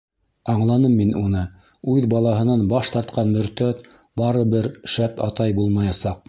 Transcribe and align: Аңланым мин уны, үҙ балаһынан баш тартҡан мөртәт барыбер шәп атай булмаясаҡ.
Аңланым 0.51 0.93
мин 1.01 1.11
уны, 1.19 1.43
үҙ 1.95 2.07
балаһынан 2.13 2.63
баш 2.71 2.89
тартҡан 2.97 3.35
мөртәт 3.37 3.85
барыбер 4.23 4.71
шәп 4.97 5.23
атай 5.29 5.59
булмаясаҡ. 5.61 6.19